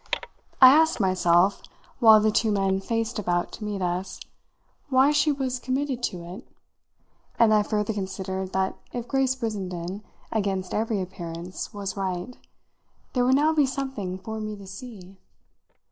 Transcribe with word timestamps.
I 0.59 0.73
asked 0.73 0.99
myself, 0.99 1.61
while 1.99 2.19
the 2.19 2.31
two 2.31 2.51
men 2.51 2.79
faced 2.79 3.19
about 3.19 3.51
to 3.51 3.63
meet 3.63 3.83
us, 3.83 4.19
why 4.89 5.11
she 5.11 5.31
was 5.31 5.59
committed 5.59 6.01
to 6.01 6.23
it, 6.23 6.47
and 7.37 7.53
I 7.53 7.61
further 7.61 7.93
considered 7.93 8.51
that 8.53 8.79
if 8.93 9.07
Grace 9.07 9.35
Brissenden, 9.35 10.01
against 10.31 10.73
every 10.73 10.99
appearance, 11.01 11.71
was 11.71 11.95
right, 11.95 12.35
there 13.13 13.23
would 13.25 13.35
now 13.35 13.53
be 13.53 13.67
something 13.67 14.17
for 14.17 14.39
me 14.41 14.55
to 14.55 14.65
see. 14.65 15.17